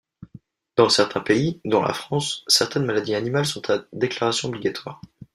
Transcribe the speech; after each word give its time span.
Dans 0.77 0.89
certains 0.89 1.19
pays, 1.21 1.61
dont 1.63 1.83
la 1.83 1.93
France, 1.93 2.43
certaines 2.47 2.85
maladies 2.85 3.13
animales 3.13 3.45
sont 3.45 3.69
à 3.69 3.83
déclaration 3.93 4.49
obligatoire. 4.49 4.99